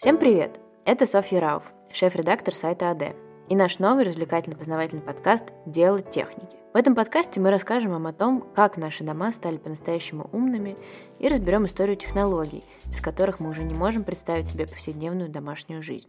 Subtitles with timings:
[0.00, 0.58] Всем привет!
[0.86, 3.14] Это Софья Рауф, шеф-редактор сайта АД,
[3.50, 6.56] и наш новый развлекательно-познавательный подкаст «Дело техники».
[6.72, 10.78] В этом подкасте мы расскажем вам о том, как наши дома стали по-настоящему умными
[11.18, 16.08] и разберем историю технологий, без которых мы уже не можем представить себе повседневную домашнюю жизнь.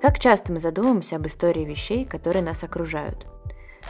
[0.00, 3.26] Как часто мы задумываемся об истории вещей, которые нас окружают?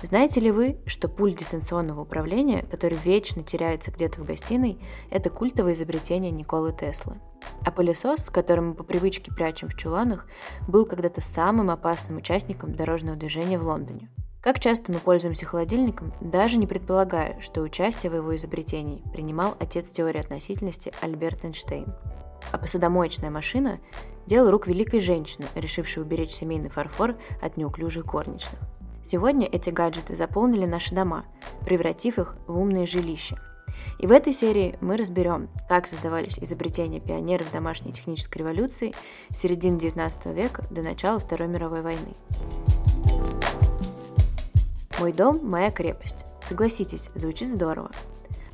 [0.02, 4.78] Знаете ли вы, что пульт дистанционного управления, который вечно теряется где-то в гостиной,
[5.10, 7.16] это культовое изобретение Николы Теслы?
[7.64, 10.26] А пылесос, который мы по привычке прячем в чуланах,
[10.68, 14.08] был когда-то самым опасным участником дорожного движения в Лондоне.
[14.40, 19.90] Как часто мы пользуемся холодильником, даже не предполагая, что участие в его изобретении принимал отец
[19.90, 21.92] теории относительности Альберт Эйнштейн.
[22.52, 23.80] А посудомоечная машина
[24.28, 28.60] Дело рук великой женщины, решившей уберечь семейный фарфор от неуклюжих горничных.
[29.10, 31.24] Сегодня эти гаджеты заполнили наши дома,
[31.64, 33.40] превратив их в умные жилища.
[33.98, 38.92] И в этой серии мы разберем, как создавались изобретения пионеров домашней технической революции
[39.30, 42.12] с середины XIX века до начала Второй мировой войны.
[45.00, 46.26] Мой дом– моя крепость.
[46.46, 47.90] Согласитесь, звучит здорово.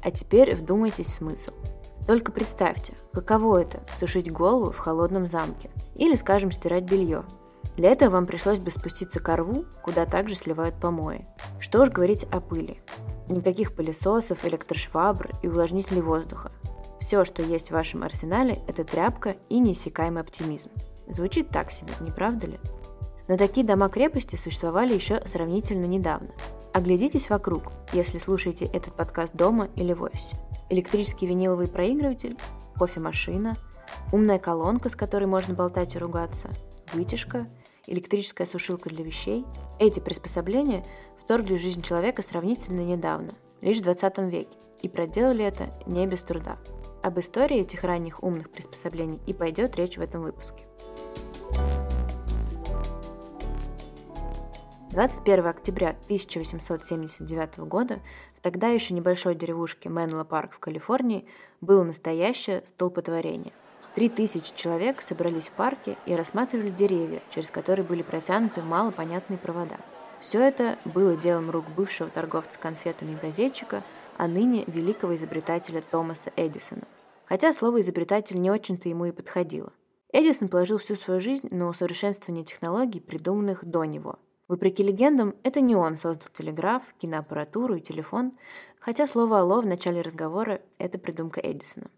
[0.04, 1.50] А теперь вдумайтесь в смысл–
[2.06, 5.70] только представьте, каково это– сушить голову в холодном замке.
[5.96, 7.24] Или, скажем, стирать белье.
[7.76, 11.26] Для этого вам пришлось бы спуститься к рву, куда также сливают помои.
[11.58, 12.80] Что уж говорить о пыли.
[13.28, 16.52] Никаких пылесосов, электрошвабр и увлажнителей воздуха.
[17.00, 20.70] Все, что есть в вашем арсенале, это тряпка и неиссякаемый оптимизм.
[21.08, 22.60] Звучит так себе, не правда ли?
[23.28, 26.28] Но такие дома-крепости существовали еще сравнительно недавно.
[26.72, 30.36] Оглядитесь вокруг, если слушаете этот подкаст дома или в офисе
[30.70, 32.36] электрический виниловый проигрыватель,
[32.76, 33.54] кофемашина,
[34.12, 36.50] умная колонка, с которой можно болтать и ругаться,
[36.92, 37.46] вытяжка,
[37.86, 39.44] электрическая сушилка для вещей.
[39.78, 40.84] Эти приспособления
[41.18, 46.22] вторгли в жизнь человека сравнительно недавно, лишь в 20 веке, и проделали это не без
[46.22, 46.58] труда.
[47.02, 50.64] Об истории этих ранних умных приспособлений и пойдет речь в этом выпуске.
[54.94, 57.98] 21 октября 1879 года
[58.36, 61.26] в тогда еще небольшой деревушке Менло Парк в Калифорнии
[61.60, 63.52] было настоящее столпотворение.
[63.94, 69.78] Три тысячи человек собрались в парке и рассматривали деревья, через которые были протянуты малопонятные провода.
[70.20, 73.84] Все это было делом рук бывшего торговца конфетами и газетчика,
[74.16, 76.82] а ныне великого изобретателя Томаса Эдисона.
[77.26, 79.72] Хотя слово «изобретатель» не очень-то ему и подходило.
[80.12, 85.74] Эдисон положил всю свою жизнь на усовершенствование технологий, придуманных до него– Вопреки легендам, это не
[85.74, 88.32] он создал телеграф, киноаппаратуру и телефон,
[88.78, 91.90] хотя слово «алло» в начале разговора– это придумка Эдисона.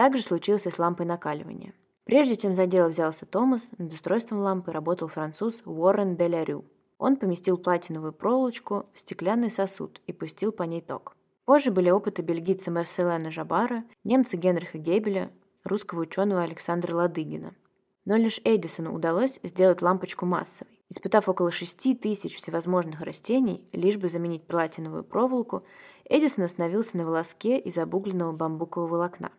[0.00, 1.74] Также случилось и с лампой накаливания.
[2.04, 6.64] Прежде чем за дело взялся Томас, над устройством лампы работал француз Уоррен Делярю.
[6.96, 11.14] Он поместил платиновую проволочку в стеклянный сосуд и пустил по ней ток.
[11.44, 15.30] Позже были опыты бельгийца Марселена Жабара, немца Генриха Гебеля,
[15.64, 17.54] русского ученого Александра Ладыгина–
[18.06, 20.80] но лишь Эдисону удалось сделать лампочку массовой.
[20.88, 25.62] Испытав около 6 тысяч всевозможных растений, лишь бы заменить платиновую проволоку,
[26.06, 29.30] Эдисон остановился на волоске из обугленного бамбукового волокна.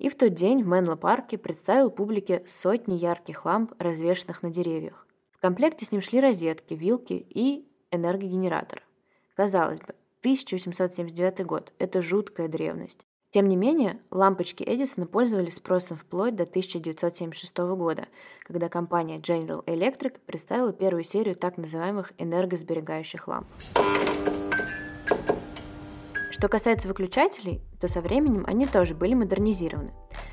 [0.00, 5.06] И в тот день в Менло-парке представил публике сотни ярких ламп, развешанных на деревьях.
[5.30, 8.82] В комплекте с ним шли розетки, вилки и энергогенератор.
[9.36, 13.04] Казалось бы, 1879 год– это жуткая древность.
[13.30, 18.06] Тем не менее, лампочки Эдисона пользовались спросом вплоть до 1976 года,
[18.44, 23.48] когда компания General Electric представила первую серию так называемых энергосберегающих ламп.
[26.40, 29.92] Что касается выключателей, то со временем они тоже были модернизированы.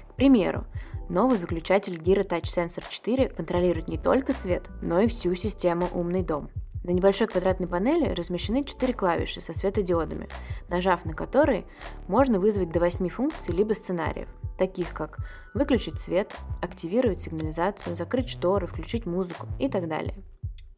[0.10, 0.66] К примеру,
[1.10, 6.24] новый выключатель Gira Touch Sensor 4 контролирует не только свет, но и всю систему «Умный
[6.24, 6.50] дом».
[6.86, 10.30] На небольшой квадратной панели размещены четыре клавиши со светодиодами,
[10.70, 11.66] нажав на которые
[12.08, 15.18] можно вызвать до 8 функций либо сценариев, таких как
[15.54, 20.16] выключить свет, активировать сигнализацию, закрыть шторы, включить музыку и так далее.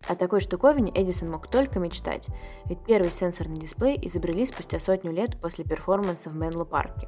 [0.07, 2.27] О такой штуковине Эдисон мог только мечтать,
[2.65, 7.07] ведь первый сенсорный дисплей изобрели спустя сотню лет после перформанса в Менло парке.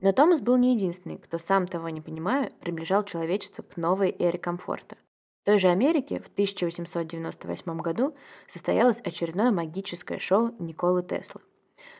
[0.00, 4.38] Но Томас был не единственный, кто, сам того не понимая, приближал человечество к новой эре
[4.38, 4.96] комфорта.
[5.42, 8.14] В той же Америке в 1898 году
[8.48, 11.40] состоялось очередное магическое шоу Николы Теслы.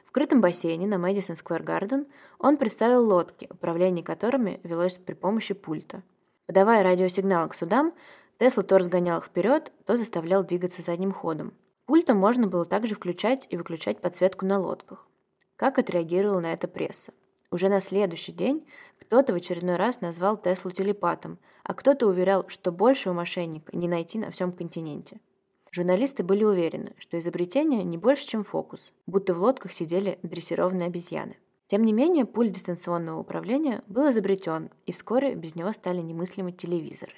[0.06, 2.06] В крытом бассейне на Мэдисон Сквер Гарден
[2.38, 6.02] он представил лодки, управление которыми велось при помощи пульта.
[6.46, 7.94] Подавая радиосигнал к судам,
[8.38, 11.54] Тесла то разгонял их вперед, то заставлял двигаться задним ходом.
[11.86, 15.06] Пультом можно было также включать и выключать подсветку на лодках.
[15.56, 17.12] Как отреагировала на это пресса?
[17.50, 18.66] Уже на следующий день
[18.98, 23.88] кто-то в очередной раз назвал Теслу телепатом, а кто-то уверял, что больше у мошенника не
[23.88, 25.20] найти на всем континенте.
[25.70, 31.36] Журналисты были уверены, что изобретение не больше, чем фокус, будто в лодках сидели дрессированные обезьяны.
[31.66, 37.14] Тем не менее, пульт дистанционного управления был изобретен, и вскоре без него стали немыслимы телевизоры.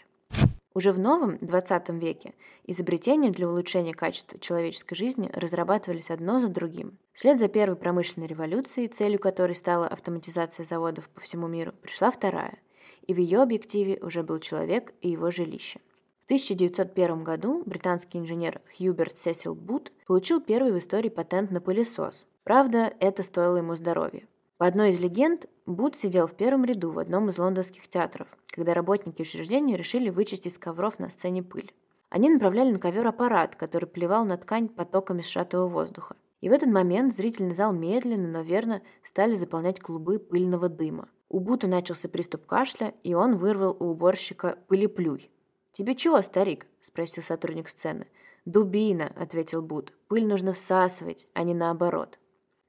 [0.75, 2.35] Уже в новом 20 веке
[2.67, 6.99] изобретения для улучшения качества человеческой жизни разрабатывались одно за другим.
[7.13, 12.59] Вслед за первой промышленной революцией, целью которой стала автоматизация заводов по всему миру, пришла вторая,
[13.07, 15.79] и в ее объективе уже был человек и его жилище.
[16.23, 22.25] В 1901 году британский инженер Хьюберт Сесил Бут получил первый в истории патент на пылесос.
[22.43, 24.27] Правда, это стоило ему здоровья.
[24.65, 28.73] По одной из легенд, Бут сидел в первом ряду в одном из лондонских театров, когда
[28.73, 31.75] работники учреждения решили вычистить с ковров на сцене пыль.
[32.09, 36.17] Они направляли на ковер аппарат, который плевал на ткань потоками сжатого воздуха.
[36.41, 41.11] И в этот момент зрительный зал медленно, но верно стали заполнять клубы пыльного дыма.
[41.29, 45.31] У Бута начался приступ кашля, и он вырвал у уборщика пылеплюй.
[45.73, 48.07] «Тебе чего, старик?»– спросил сотрудник сцены.
[48.47, 49.93] «Дубина»,– ответил Бут.
[50.09, 52.19] «Пыль нужно всасывать, а не наоборот».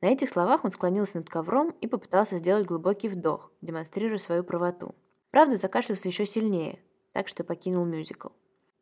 [0.06, 4.94] На этих словах он склонился над ковром и попытался сделать глубокий вдох, демонстрируя свою правоту.
[5.31, 6.78] Правда, закашлялся еще сильнее,
[7.12, 8.28] так что покинул мюзикл.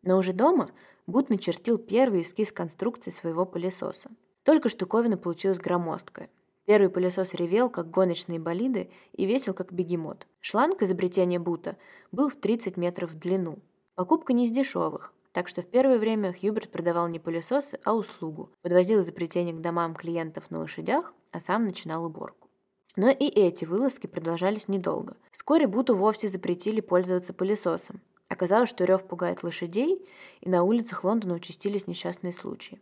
[0.02, 0.68] Но уже дома
[1.08, 4.12] Бут начертил первый эскиз конструкции своего пылесоса.
[4.44, 6.30] Только штуковина получилась громоздкая.
[6.66, 10.28] Первый пылесос ревел, как гоночные болиды, и весил, как бегемот.
[10.42, 11.78] Шланг изобретения Бута
[12.12, 13.60] был в 30 метров в длину.
[13.96, 15.13] Покупка не из дешевых.
[15.34, 18.52] Так что в первое время Хьюберт продавал не пылесосы, а услугу.
[18.62, 22.50] Подвозил изобретение к домам клиентов на лошадях, а сам начинал уборку.
[22.96, 25.18] Но и эти вылазки продолжались недолго.
[25.32, 28.00] Вскоре Буту вовсе запретили пользоваться пылесосом.
[28.28, 30.08] Оказалось, что рев пугает лошадей,
[30.42, 32.80] и на улицах Лондона участились несчастные случаи.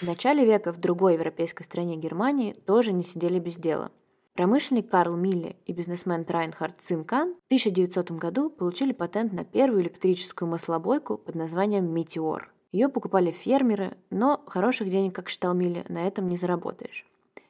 [0.00, 3.90] В начале века в другой европейской стране Германии тоже не сидели без дела–
[4.34, 10.48] Промышленник Карл Милле и бизнесмен Райнхард Цинкан в 1900 году получили патент на первую электрическую
[10.48, 12.52] маслобойку под названием «Метеор».
[12.72, 17.06] Ее покупали фермеры, но хороших денег, как считал Милле, на этом не заработаешь.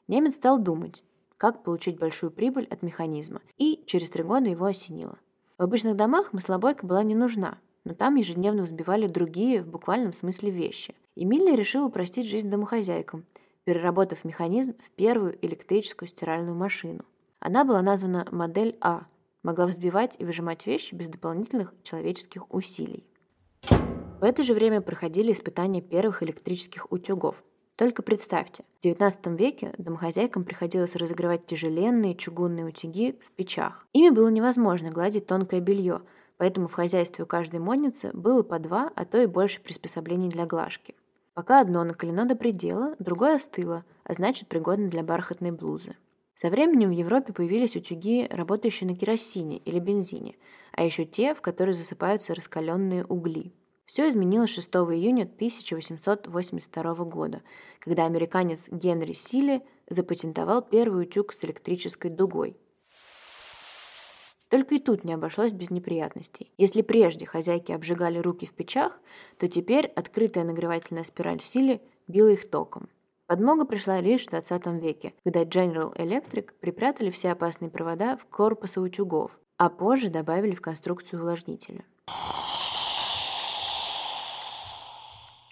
[0.09, 1.03] Немец стал думать,
[1.39, 5.19] как получить большую прибыль от механизма, и через три года его осенило.
[5.57, 10.51] В обычных домах маслобойка была не нужна, но там ежедневно взбивали другие в буквальном смысле
[10.51, 10.95] вещи.
[11.15, 13.25] И Милле решил упростить жизнь домохозяйкам–
[13.65, 17.05] переработав механизм в первую электрическую стиральную машину.
[17.41, 19.07] Она была названа модель А,
[19.43, 23.05] могла взбивать и выжимать вещи без дополнительных человеческих усилий.
[24.21, 27.37] В это же время проходили испытания первых электрических утюгов.
[27.77, 33.87] Только представьте, в XIX веке домохозяйкам приходилось разогревать тяжеленные чугунные утюги в печах.
[33.93, 36.03] Ими было невозможно гладить тонкое белье,
[36.37, 40.47] поэтому в хозяйстве у каждой модницы было по два, а то и больше приспособлений для
[40.47, 40.95] глажки.
[41.35, 45.97] Пока одно накалено до предела, другое остыло, а значит пригодно для бархатной блузы.
[46.37, 50.37] Со временем в Европе появились утюги, работающие на керосине или бензине,
[50.73, 53.53] а еще те, в которые засыпаются раскаленные угли.
[53.85, 57.43] Все изменилось 6 июня 1882 года,
[57.81, 62.57] когда американец Генри Силли запатентовал первый утюг с электрической дугой,
[64.55, 66.53] только и тут не обошлось без неприятностей.
[66.59, 69.01] Если прежде хозяйки обжигали руки в печах,
[69.37, 72.89] то теперь открытая нагревательная спираль силы била их током.
[73.27, 78.81] Подмога пришла лишь в 20 веке, когда General Electric припрятали все опасные провода в корпусы
[78.81, 81.85] утюгов, а позже добавили в конструкцию увлажнителя.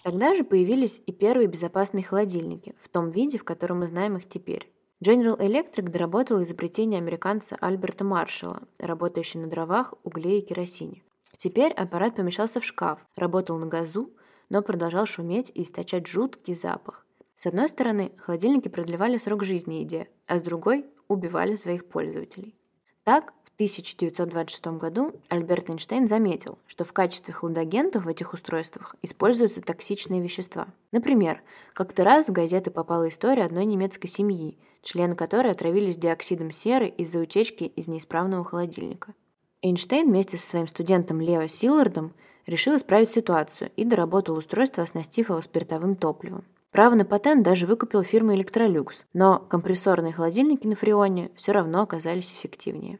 [0.05, 4.29] Тогда же появились и первые безопасные холодильники, в том виде, в котором мы знаем их
[4.29, 4.71] теперь.
[5.01, 11.03] General Electric доработал изобретение американца Альберта Маршалла, работающего на дровах, угле и керосине.
[11.37, 14.11] Теперь аппарат помещался в шкаф, работал на газу,
[14.49, 17.05] но продолжал шуметь и источать жуткий запах.
[17.35, 22.55] С одной стороны, холодильники продлевали срок жизни еде, а с другой– убивали своих пользователей.
[23.03, 29.61] Так, в 1926 году Альберт Эйнштейн заметил, что в качестве хладагентов в этих устройствах используются
[29.61, 30.67] токсичные вещества.
[30.91, 31.41] Например,
[31.73, 37.19] как-то раз в газеты попала история одной немецкой семьи– члены которой отравились диоксидом серы из-за
[37.19, 39.13] утечки из неисправного холодильника.
[39.61, 42.13] Эйнштейн вместе со своим студентом Лео Силлардом
[42.45, 46.43] решил исправить ситуацию и доработал устройство, оснастив его спиртовым топливом.
[46.71, 52.33] Право на патент даже выкупил фирма Electrolux, но компрессорные холодильники на Фреоне все равно оказались
[52.33, 52.99] эффективнее.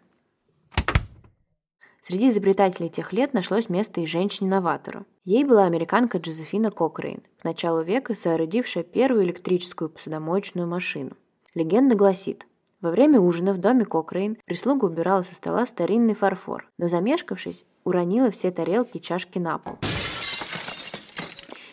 [2.05, 5.05] Среди изобретателей тех лет нашлось место и женщине-новатору.
[5.23, 11.15] Ей была американка Джозефина Кокрейн, к началу века соорудившая первую электрическую посудомоечную машину.
[11.55, 12.47] Легенда гласит,
[12.81, 18.31] во время ужина в доме Кокрейн прислуга убирала со стола старинный фарфор, но замешкавшись, уронила
[18.31, 19.77] все тарелки и чашки на пол.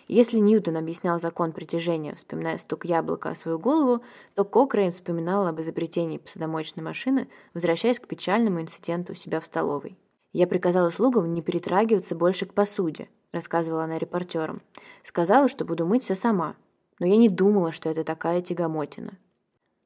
[0.07, 4.03] Если Ньютон объяснял закон притяжения, вспоминая стук яблока о свою голову,
[4.35, 9.97] то Кокрейн вспоминал об изобретении посудомоечной машины, возвращаясь к печальному инциденту у себя в столовой.
[10.33, 14.61] «Я приказала слугам не притрагиваться больше к посуде»,— рассказывала она репортерам.
[15.05, 16.55] «Сказала, что буду мыть все сама,
[16.99, 19.17] но я не думала, что это такая тягомотина».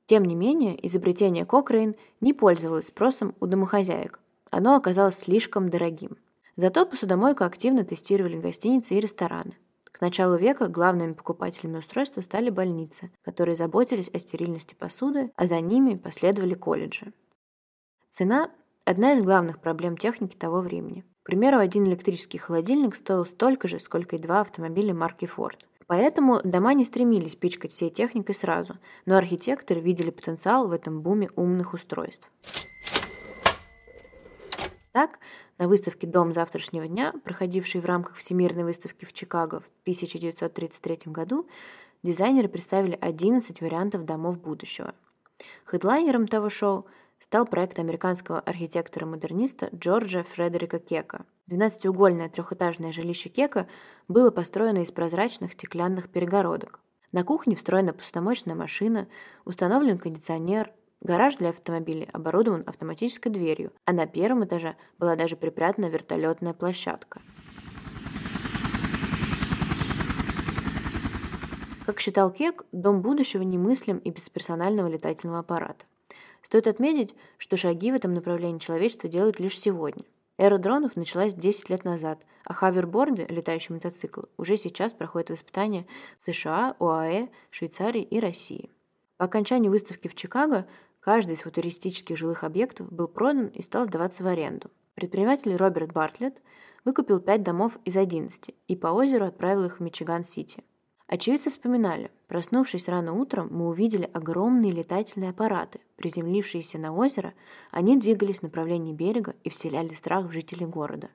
[0.07, 4.21] Тем не менее, изобретение Кокрейн не пользовалось спросом у домохозяек.
[4.51, 6.19] Оно оказалось слишком дорогим.
[6.57, 9.57] Зато посудомойку активно тестировали гостиницы и рестораны.
[9.85, 15.61] К началу века главными покупателями устройства стали больницы, которые заботились о стерильности посуды, а за
[15.61, 17.13] ними последовали колледжи.
[18.11, 18.51] Цена–
[18.85, 21.05] одна из главных проблем техники того времени.
[21.23, 25.59] К примеру, один электрический холодильник стоил столько же, сколько и два автомобиля марки Ford.
[25.87, 31.31] Поэтому дома не стремились пичкать всей техникой сразу, но архитекторы видели потенциал в этом буме
[31.37, 32.31] умных устройств.
[34.93, 35.19] Так,
[35.59, 41.49] на выставке «Дом завтрашнего дня», проходившей в рамках Всемирной выставки в Чикаго в 1933 году,
[42.03, 44.95] дизайнеры представили 11 вариантов домов будущего.
[45.65, 46.87] Хедлайнером того шоу–
[47.25, 51.25] стал проект американского архитектора-модерниста Джорджа Фредерика Кека.
[51.47, 53.69] Двенадцатиугольное трехэтажное жилище Кека
[54.09, 56.81] было построено из прозрачных стеклянных перегородок.
[57.13, 59.09] На кухне встроена посудомоечная машина,
[59.45, 60.73] установлен кондиционер,
[61.03, 67.21] гараж для автомобилей оборудован автоматической дверью, а на первом этаже была даже припрятана вертолетная площадка.
[71.85, 75.85] Как считал Кек, дом будущего немыслим и без персонального летательного аппарата.
[76.41, 80.05] Стоит отметить, что шаги в этом направлении человечество делает лишь сегодня.
[80.37, 85.87] Эра дронов началась 10 лет назад, а хаверборды, летающие мотоциклы, уже сейчас проходят испытания
[86.19, 88.71] в США, ОАЭ, Швейцарии и России.
[89.17, 90.67] По окончании выставки в Чикаго
[90.99, 94.71] каждый из футуристических жилых объектов был продан и стал сдаваться в аренду.
[94.95, 96.43] Предприниматель Роберт Бартлетт
[96.85, 100.65] выкупил 5 домов из 11 и по озеру отправил их в Мичиган-Сити–
[101.07, 105.79] Очевидцы вспоминали, проснувшись рано утром, мы увидели огромные летательные аппараты.
[105.95, 107.33] Приземлившиеся на озеро,
[107.71, 111.11] они двигались в направлении берега и вселяли страх в жителей города.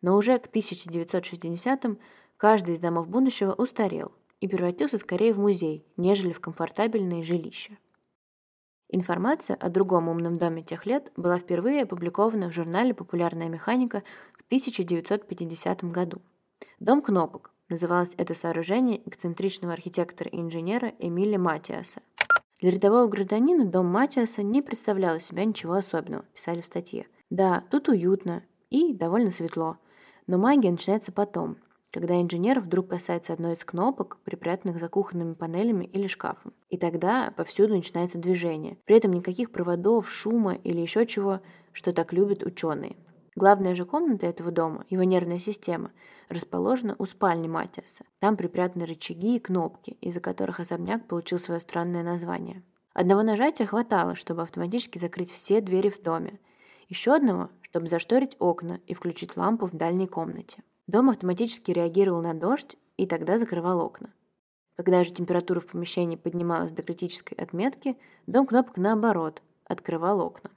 [0.00, 1.98] Но уже к 1960-м
[2.38, 7.76] каждый из домов будущего устарел и превратился скорее в музей, нежели в комфортабельные жилища.
[8.88, 14.02] Информация о другом умном доме тех лет была впервые опубликована в журнале «Популярная механика»
[14.32, 16.22] в 1950 году.
[16.80, 22.02] Дом кнопок Называлось это сооружение эксцентричного архитектора и инженера Эмиля Матиаса.
[22.60, 27.06] Для рядового гражданина дом Матиаса не представлял из себя ничего особенного, писали в статье.
[27.30, 29.78] Да, тут уютно и довольно светло,
[30.26, 31.56] но магия начинается потом,
[31.90, 36.52] когда инженер вдруг касается одной из кнопок, припрятанных за кухонными панелями или шкафом.
[36.68, 38.78] И тогда повсюду начинается движение.
[38.84, 41.40] При этом никаких проводов, шума или еще чего,
[41.72, 42.96] что так любят ученые.
[43.36, 45.90] Главная же комната этого дома, его нервная система,
[46.28, 48.04] расположена у спальни Матиаса.
[48.20, 52.62] Там припрятаны рычаги и кнопки, из-за которых особняк получил свое странное название.
[52.92, 56.38] Одного нажатия хватало, чтобы автоматически закрыть все двери в доме.
[56.88, 60.62] Еще одного, чтобы зашторить окна и включить лампу в дальней комнате.
[60.86, 64.10] Дом автоматически реагировал на дождь и тогда закрывал окна.
[64.76, 67.96] Когда же температура в помещении поднималась до критической отметки,
[68.28, 70.50] дом кнопок наоборот открывал окна.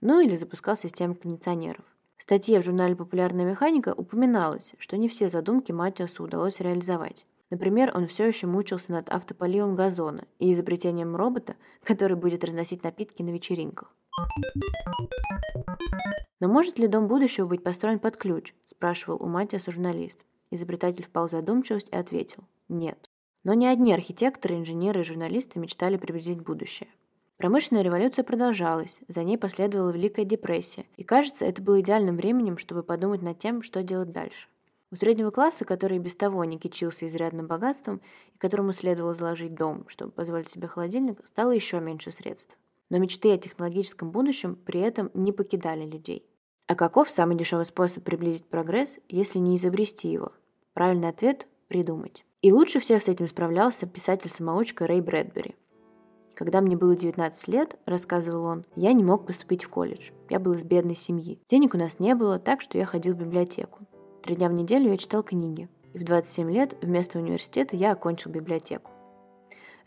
[0.00, 1.84] Ну или запускал систему кондиционеров.
[2.16, 7.26] В статье в журнале «Популярная механика» упоминалось, что не все задумки Матиасу удалось реализовать.
[7.50, 13.22] Например, он все еще мучился над автополивом газона и изобретением робота, который будет разносить напитки
[13.22, 13.94] на вечеринках.
[16.40, 20.24] «Но может ли дом будущего быть построен под ключ?»– спрашивал у Матиаса журналист.
[20.50, 23.10] Изобретатель впал в задумчивость и ответил– нет.
[23.44, 26.88] Но не одни архитекторы, инженеры и журналисты мечтали приблизить будущее.
[27.36, 32.84] Промышленная революция продолжалась, за ней последовала Великая депрессия, и кажется, это было идеальным временем, чтобы
[32.84, 34.48] подумать над тем, что делать дальше.
[34.92, 38.00] У среднего класса, который без того не кичился изрядным богатством
[38.32, 42.56] и которому следовало заложить дом, чтобы позволить себе холодильник, стало еще меньше средств.
[42.90, 46.24] Но мечты о технологическом будущем при этом не покидали людей.
[46.68, 50.30] А каков самый дешевый способ приблизить прогресс, если не изобрести его?
[50.74, 52.24] Правильный ответ– придумать.
[52.42, 55.56] И лучше всех с этим справлялся писатель-самоучка Рэй Брэдбери–
[56.34, 60.10] когда мне было 19 лет, рассказывал он, я не мог поступить в колледж.
[60.28, 61.40] Я был из бедной семьи.
[61.48, 63.80] Денег у нас не было, так что я ходил в библиотеку.
[64.22, 65.68] Три дня в неделю я читал книги.
[65.92, 68.90] И в 27 лет вместо университета я окончил библиотеку.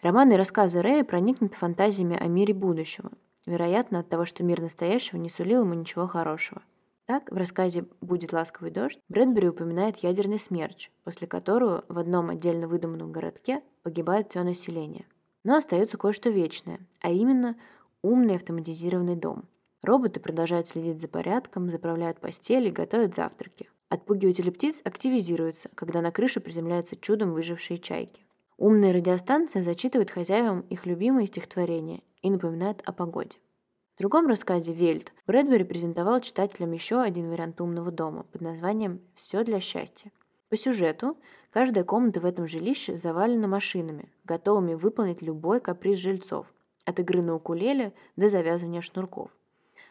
[0.02, 3.12] Романы и рассказы Рэя проникнуты фантазиями о мире будущего,
[3.46, 6.62] вероятно, от того, что мир настоящего не сулил ему ничего хорошего.
[7.08, 12.68] Так, в рассказе «Будет ласковый дождь» Брэдбери упоминает ядерный смерч, после которого в одном отдельно
[12.68, 15.06] выдуманном городке погибает все население–
[15.44, 17.56] но остается кое-что вечное, а именно
[18.02, 19.46] умный автоматизированный дом.
[19.82, 23.70] Роботы продолжают следить за порядком, заправляют постели, готовят завтраки.
[23.90, 28.26] Отпугиватели птиц активизируются, когда на крышу приземляются чудом выжившие чайки.
[28.58, 33.38] Умная радиостанция зачитывает хозяевам их любимые стихотворения и напоминает о погоде.
[33.96, 39.44] В другом рассказе «Вельт» Брэдбери презентовал читателям еще один вариант умного дома под названием «Все
[39.44, 40.12] для счастья».
[40.50, 41.18] По сюжету,
[41.58, 46.46] каждая комната в этом жилище завалена машинами, готовыми выполнить любой каприз жильцов,
[46.86, 49.32] от игры на укулеле до завязывания шнурков.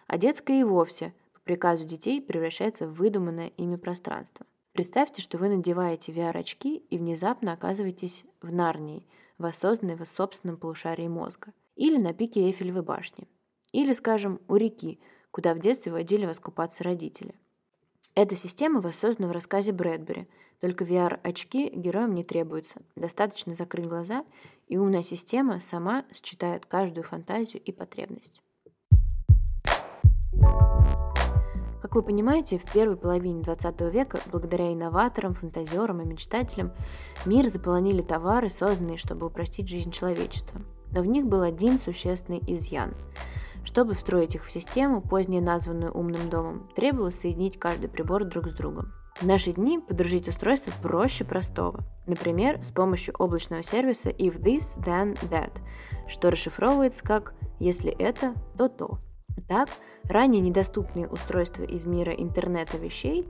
[0.07, 4.47] А детская и вовсе по приказу детей превращается в выдуманное ими пространство.
[4.75, 9.05] Представьте, что вы надеваете VR-очки и внезапно оказываетесь в Нарнии,
[9.37, 13.27] воссозданной в собственном полушарии мозга, или на пике Эйфелевой башни–
[13.73, 15.01] или, скажем, у реки,
[15.33, 17.35] куда в детстве водили вас купаться родители.
[18.15, 20.29] Эта система воссоздана в рассказе Брэдбери,
[20.61, 22.77] только VR-очки героям не требуются.
[22.95, 24.25] Достаточно закрыть глаза,
[24.69, 28.43] и умная система сама считает каждую фантазию и потребность.
[31.83, 36.73] Как вы понимаете, в первой половине 20 века, благодаря инноваторам, фантазерам и мечтателям,
[37.25, 40.61] мир заполонили товары, созданные, чтобы упростить жизнь человечества.
[40.91, 42.95] Но в них был один существенный изъян–
[43.67, 48.55] чтобы встроить их в систему, позднее названную умным домом, требовалось соединить каждый прибор друг с
[48.55, 48.93] другом.
[49.21, 51.85] В наши дни подружить устройство проще простого.
[52.07, 55.53] Например, с помощью облачного сервиса if this, then that,
[56.07, 58.99] что расшифровывается как «если это, то то».
[59.49, 59.71] Так,
[60.05, 63.27] ранее недоступные устройства из мира интернета вещей,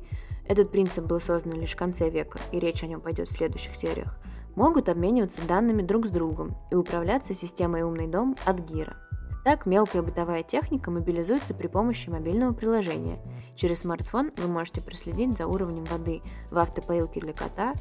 [0.48, 3.76] этот принцип был создан лишь в конце века, и речь о нем пойдет в следующих
[3.76, 4.18] сериях,
[4.56, 8.96] могут обмениваться данными друг с другом и управляться системой «Умный дом» от Гира–
[9.46, 13.20] так, мелкая бытовая техника мобилизуется при помощи мобильного приложения.
[13.54, 17.74] Через смартфон вы можете проследить за уровнем воды в автопоилке для кота,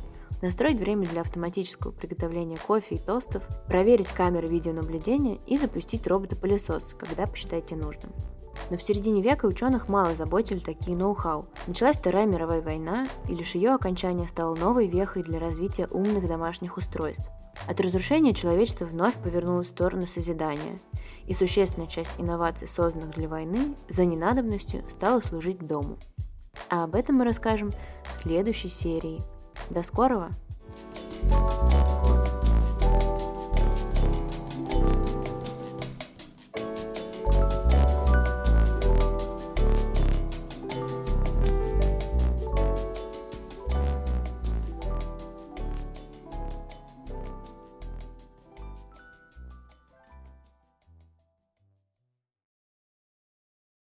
[0.44, 7.26] настроить время для автоматического приготовления кофе и тостов, проверить камеры видеонаблюдения и запустить робота-пылесос, когда
[7.26, 8.12] посчитаете нужным.
[8.70, 11.48] Но в середине века ученых мало заботили такие ноу-хау.
[11.66, 16.78] Началась Вторая мировая война, и лишь ее окончание стало новой вехой для развития умных домашних
[16.78, 17.32] устройств.
[17.68, 20.80] От разрушения человечество вновь повернулось в сторону созидания,
[21.26, 25.98] и существенная часть инноваций, созданных для войны, за ненадобностью стала служить дому.
[26.70, 27.72] А об этом мы расскажем
[28.04, 29.22] в следующей серии.
[29.70, 30.30] До скорого!